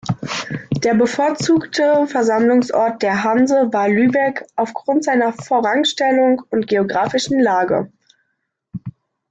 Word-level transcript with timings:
Der 0.83 0.95
bevorzugte 0.95 2.07
Versammlungsort 2.07 3.03
der 3.03 3.23
Hanse 3.23 3.71
war 3.71 3.87
Lübeck 3.87 4.43
aufgrund 4.55 5.03
seiner 5.03 5.31
Vorrangstellung 5.31 6.41
und 6.49 6.65
geografischen 6.65 7.39
Lage. 7.39 7.91